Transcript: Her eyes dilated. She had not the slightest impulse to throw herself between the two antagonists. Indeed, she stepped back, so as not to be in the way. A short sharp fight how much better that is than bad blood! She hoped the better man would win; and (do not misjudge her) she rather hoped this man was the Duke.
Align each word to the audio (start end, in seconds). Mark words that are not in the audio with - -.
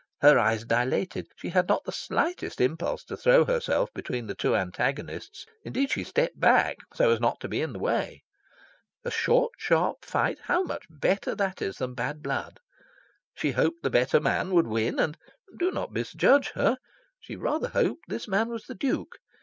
Her 0.21 0.39
eyes 0.39 0.65
dilated. 0.65 1.27
She 1.35 1.49
had 1.49 1.69
not 1.69 1.83
the 1.83 1.91
slightest 1.91 2.59
impulse 2.59 3.03
to 3.03 3.15
throw 3.15 3.45
herself 3.45 3.93
between 3.93 4.25
the 4.25 4.33
two 4.33 4.55
antagonists. 4.55 5.45
Indeed, 5.63 5.91
she 5.91 6.03
stepped 6.03 6.39
back, 6.39 6.77
so 6.95 7.11
as 7.11 7.19
not 7.21 7.39
to 7.41 7.47
be 7.47 7.61
in 7.61 7.71
the 7.71 7.77
way. 7.77 8.23
A 9.05 9.11
short 9.11 9.51
sharp 9.59 10.03
fight 10.03 10.39
how 10.45 10.63
much 10.63 10.87
better 10.89 11.35
that 11.35 11.61
is 11.61 11.77
than 11.77 11.93
bad 11.93 12.23
blood! 12.23 12.59
She 13.35 13.51
hoped 13.51 13.83
the 13.83 13.91
better 13.91 14.19
man 14.19 14.55
would 14.55 14.65
win; 14.65 14.97
and 14.97 15.19
(do 15.59 15.69
not 15.69 15.91
misjudge 15.91 16.49
her) 16.55 16.79
she 17.19 17.35
rather 17.35 17.67
hoped 17.69 18.05
this 18.09 18.27
man 18.27 18.49
was 18.49 18.63
the 18.65 18.73
Duke. 18.73 19.19